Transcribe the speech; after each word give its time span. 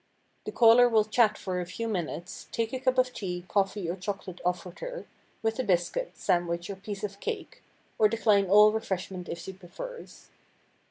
The 0.45 0.51
caller 0.51 0.89
will 0.89 1.05
chat 1.05 1.37
for 1.37 1.61
a 1.61 1.65
few 1.67 1.87
minutes, 1.87 2.47
take 2.51 2.73
a 2.73 2.79
cup 2.79 2.97
of 2.97 3.13
tea, 3.13 3.45
coffee 3.47 3.87
or 3.87 3.95
chocolate 3.95 4.41
offered 4.43 4.79
her, 4.79 5.05
with 5.43 5.59
a 5.59 5.63
biscuit, 5.63 6.13
sandwich 6.17 6.71
or 6.71 6.75
piece 6.75 7.03
of 7.03 7.19
cake, 7.19 7.61
or 7.99 8.09
decline 8.09 8.47
all 8.49 8.71
refreshment 8.71 9.29
if 9.29 9.37
she 9.37 9.53
prefers. 9.53 10.29